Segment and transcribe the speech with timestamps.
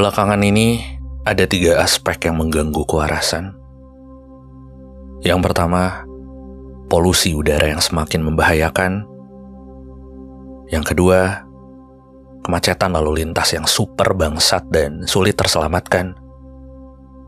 [0.00, 0.80] Belakangan ini
[1.28, 3.52] ada tiga aspek yang mengganggu kewarasan.
[5.20, 6.08] Yang pertama,
[6.88, 9.04] polusi udara yang semakin membahayakan.
[10.72, 11.44] Yang kedua,
[12.40, 16.16] kemacetan lalu lintas yang super bangsat dan sulit terselamatkan.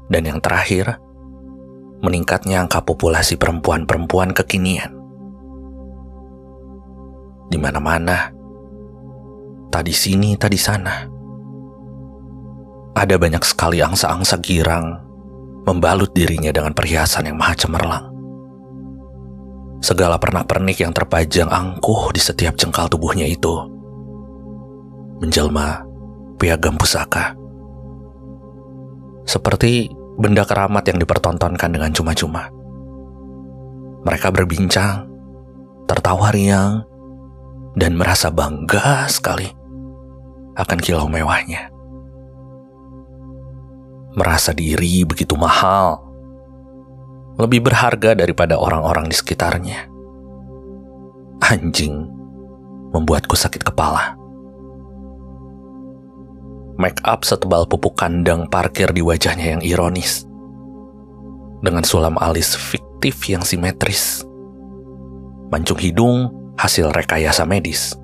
[0.08, 0.96] Dan yang terakhir,
[2.00, 4.96] meningkatnya angka populasi perempuan-perempuan kekinian.
[7.52, 8.32] Di mana-mana,
[9.68, 11.11] tadi sini, tadi sana.
[12.92, 15.00] Ada banyak sekali angsa-angsa girang
[15.64, 18.04] membalut dirinya dengan perhiasan yang maha cemerlang.
[19.80, 23.64] Segala pernak-pernik yang terpajang angkuh di setiap jengkal tubuhnya itu
[25.24, 25.82] menjelma
[26.36, 27.32] piagam pusaka.
[29.24, 29.88] Seperti
[30.20, 32.52] benda keramat yang dipertontonkan dengan cuma-cuma.
[34.04, 35.08] Mereka berbincang,
[35.88, 36.84] tertawa riang,
[37.72, 39.48] dan merasa bangga sekali
[40.58, 41.71] akan kilau mewahnya
[44.12, 46.00] merasa diri begitu mahal,
[47.40, 49.88] lebih berharga daripada orang-orang di sekitarnya.
[51.42, 52.06] Anjing
[52.92, 54.14] membuatku sakit kepala.
[56.76, 60.24] Make up setebal pupuk kandang parkir di wajahnya yang ironis.
[61.62, 64.24] Dengan sulam alis fiktif yang simetris.
[65.52, 67.94] Mancung hidung hasil rekayasa medis.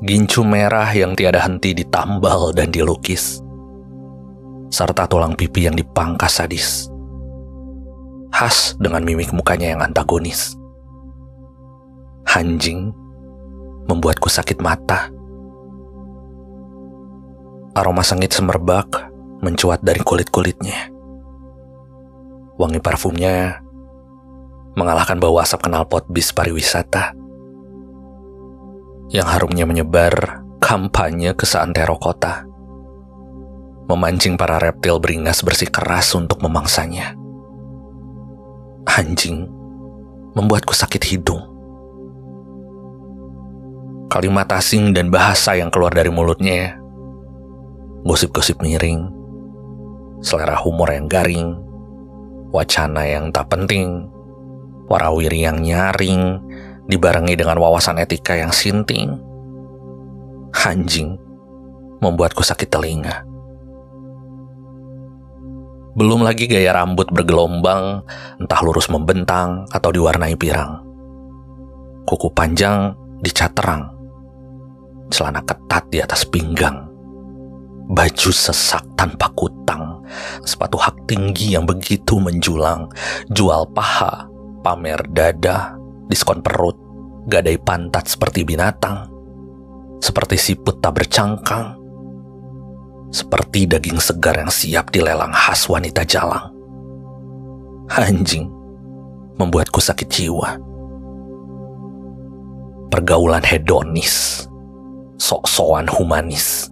[0.00, 3.44] Gincu merah yang tiada henti ditambal dan dilukis
[4.70, 6.86] serta tulang pipi yang dipangkas sadis.
[8.30, 10.54] Khas dengan mimik mukanya yang antagonis.
[12.30, 12.94] Hanjing
[13.90, 15.10] membuatku sakit mata.
[17.74, 19.10] Aroma sengit semerbak
[19.42, 20.94] mencuat dari kulit-kulitnya.
[22.54, 23.58] Wangi parfumnya
[24.78, 27.18] mengalahkan bau asap knalpot bis pariwisata
[29.10, 32.46] yang harumnya menyebar kampanye ke seantero kota
[33.90, 37.18] memancing para reptil beringas bersikeras untuk memangsanya.
[38.86, 39.50] Anjing
[40.38, 41.42] membuatku sakit hidung.
[44.10, 46.78] Kalimat asing dan bahasa yang keluar dari mulutnya,
[48.06, 49.10] gosip-gosip miring,
[50.22, 51.58] selera humor yang garing,
[52.54, 54.06] wacana yang tak penting,
[54.86, 56.38] warawiri yang nyaring,
[56.90, 59.18] dibarengi dengan wawasan etika yang sinting.
[60.50, 61.14] Anjing
[62.02, 63.22] membuatku sakit telinga.
[65.90, 68.06] Belum lagi gaya rambut bergelombang,
[68.38, 70.86] entah lurus membentang atau diwarnai pirang.
[72.06, 73.90] Kuku panjang dicat terang.
[75.10, 76.86] Celana ketat di atas pinggang.
[77.90, 80.06] Baju sesak tanpa kutang.
[80.46, 82.86] Sepatu hak tinggi yang begitu menjulang.
[83.34, 84.30] Jual paha,
[84.62, 85.74] pamer dada,
[86.06, 86.78] diskon perut,
[87.26, 89.10] gadai pantat seperti binatang.
[89.98, 91.79] Seperti siput tak bercangkang
[93.10, 96.54] seperti daging segar yang siap dilelang khas wanita jalang.
[97.90, 98.46] Anjing
[99.34, 100.60] membuatku sakit jiwa.
[102.90, 104.46] Pergaulan hedonis,
[105.18, 106.70] sok-sokan humanis,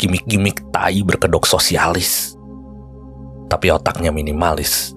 [0.00, 2.36] gimik-gimik tai berkedok sosialis,
[3.52, 4.96] tapi otaknya minimalis.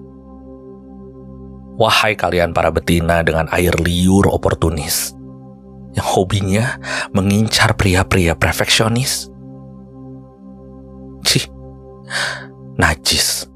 [1.78, 5.14] Wahai kalian para betina dengan air liur oportunis,
[5.94, 6.80] yang hobinya
[7.14, 9.30] mengincar pria-pria perfeksionis,
[12.78, 13.46] najis.